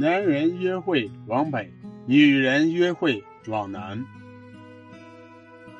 [0.00, 1.72] 男人约会往北，
[2.06, 4.06] 女人约会往南。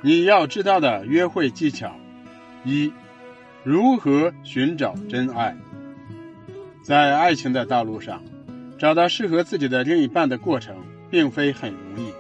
[0.01, 1.95] 你要知道的约会技巧：
[2.65, 2.93] 一、
[3.63, 5.57] 如何寻找真爱。
[6.83, 8.25] 在爱情的道路上，
[8.77, 12.13] 找到适合自己的另一半的过程，并非很容易。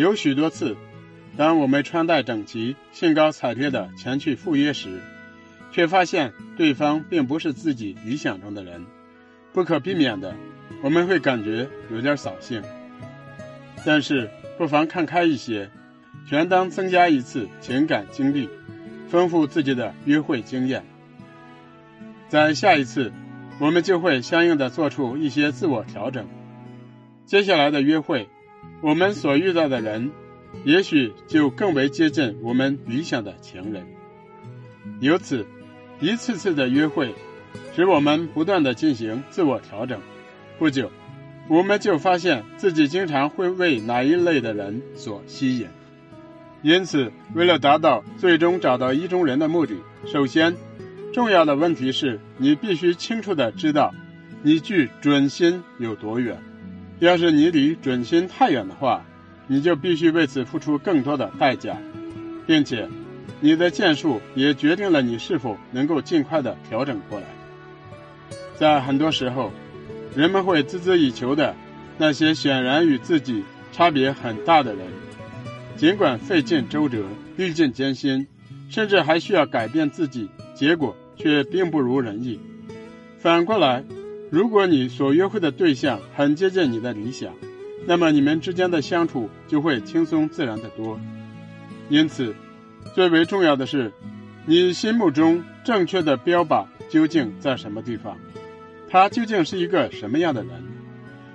[0.00, 0.76] 有许多次，
[1.36, 5.00] 当我们穿戴整齐、兴高采烈的前去赴约时，
[5.72, 8.86] 却发现对方并不是自己理想中的人，
[9.52, 10.36] 不可避免的，
[10.82, 12.62] 我们会感觉有点扫兴。
[13.84, 15.70] 但是，不妨看开一些，
[16.26, 18.48] 全当增加一次情感经历，
[19.08, 20.84] 丰富自己的约会经验。
[22.28, 23.12] 在下一次，
[23.58, 26.26] 我们就会相应的做出一些自我调整。
[27.24, 28.28] 接下来的约会，
[28.80, 30.10] 我们所遇到的人，
[30.64, 33.86] 也许就更为接近我们理想的情人。
[35.00, 35.46] 由此。
[36.00, 37.12] 一次次的约会，
[37.74, 40.00] 使我们不断的进行自我调整。
[40.58, 40.90] 不久，
[41.48, 45.68] 我们就发现自己经常会为哪一类的人所吸引。
[46.62, 50.56] 因此，为了达到最终找到意中人的目的，首先，
[51.12, 53.94] 重要的问题是你必须清楚的知道，
[54.42, 56.36] 你距准心有多远。
[56.98, 59.04] 要是你离准心太远的话，
[59.46, 61.76] 你就必须为此付出更多的代价，
[62.46, 62.88] 并且。
[63.40, 67.26] 你的建树也决定了你是否能够尽快的调整过来。
[68.56, 69.52] 在很多时候，
[70.16, 71.54] 人们会孜孜以求的
[71.96, 74.86] 那些显然与自己差别很大的人，
[75.76, 77.04] 尽管费尽周折、
[77.36, 78.26] 历尽艰辛，
[78.68, 82.40] 甚至还需要改变自己，结果却并不如人意。
[83.18, 83.84] 反过来，
[84.30, 87.32] 如果你所约会的对象很接近你的理想，
[87.86, 90.98] 那么你们之间的相处就会轻松自然的多。
[91.88, 92.34] 因此。
[92.94, 93.92] 最为重要的是，
[94.46, 98.16] 你心目中正确的标靶究竟在什么地方？
[98.90, 100.50] 他究竟是一个什么样的人？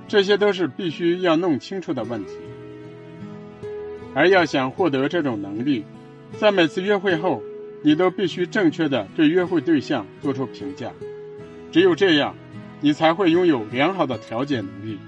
[0.07, 2.31] 这些都是必须要弄清楚的问题。
[4.15, 5.85] 而要想获得这种能力，
[6.37, 7.41] 在每次约会后，
[7.81, 10.91] 你都必须正确的对约会对象做出评价。
[11.71, 12.35] 只有这样，
[12.81, 14.99] 你才会拥有良好的调解能力，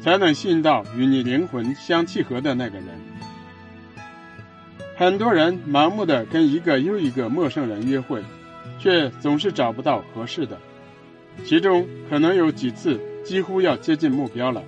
[0.00, 2.86] 才能吸引到与你灵魂相契合的那个人。
[4.96, 8.22] 很多人盲目的跟一个又一个陌生人约会，
[8.78, 10.58] 却总是找不到合适的。
[11.44, 14.62] 其中可能有几次几乎要接近目标了，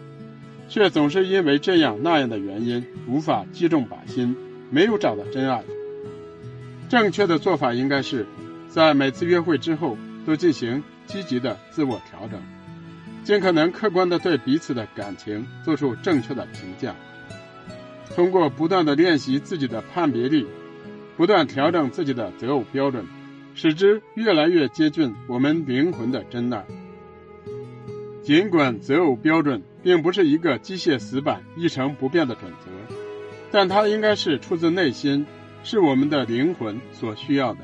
[0.69, 4.37] 却总是因为这样那样的原因无法击中靶心，
[4.71, 5.63] 没有找到真爱。
[6.89, 8.27] 正确的做法应该是，
[8.69, 12.41] 在每次约会之后都进行积极的自我调整，
[13.25, 16.95] 尽可能客观的对彼此的感情做出正确的评价。
[18.15, 20.47] 通过不断的练习自己的判别力，
[21.17, 23.05] 不断调整自己的择偶标准，
[23.55, 26.65] 使之越来越接近我们灵魂的真爱。
[28.23, 32.95] 尽管择偶标准并不是一个机械死板、一成不变的准则，
[33.51, 35.27] 但它应该是出自内心，
[35.63, 37.61] 是我们的灵魂所需要的。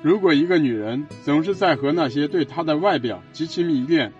[0.00, 4.12] 如果一个女人总是在和那些对她的外表极其迷恋，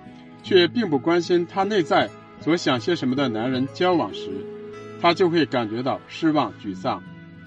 [0.42, 4.28] 却并不关心她内在所想些什么的男人交往时，
[5.00, 7.02] 她就会感觉到失望、沮丧，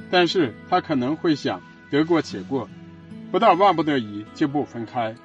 [0.09, 2.69] 但是他可能会想得过且过，
[3.31, 5.15] 不到万不得已就不分开。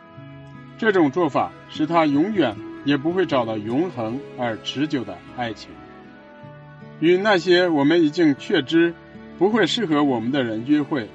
[0.79, 5.71] 这种做法使他永远也不会找到永恒而持久的爱情。
[7.01, 8.95] 与那些我们已经确知
[9.39, 11.09] 不会适合我们的人约会，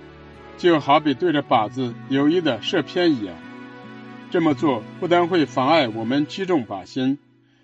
[0.57, 3.35] 就好比对着靶子有意的射偏一样。
[4.31, 7.17] 这么做不但会妨碍我们击中靶心，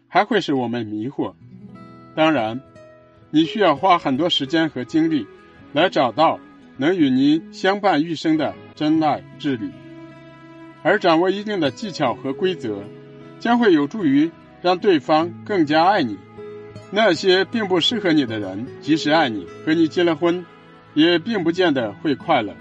[0.08, 1.34] 还会使我们迷惑。
[2.16, 2.62] 当然。
[3.34, 5.26] 你需要花很多时间和精力，
[5.72, 6.38] 来找到
[6.82, 9.70] 能与你相伴一生的真爱之旅，
[10.82, 12.84] 而掌握一定的技巧和规则，
[13.40, 14.32] 将会有助于
[14.64, 16.18] 让对方更加爱你。
[16.90, 20.44] 那些并不适合你的人，即使爱你，和你结了婚，
[20.96, 22.56] 也并不见得会快乐。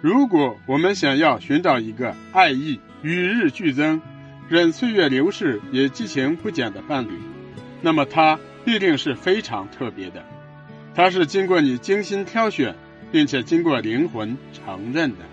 [0.00, 4.02] 如果我们想要寻找一个爱意与日俱增、
[4.48, 7.12] 任岁月流逝也激情不减的伴侣，
[7.82, 8.40] 那么他。
[8.64, 10.24] 必定是非常特别的，
[10.94, 12.76] 它是经过你精心挑选，
[13.12, 15.31] 并且经过灵魂承认的。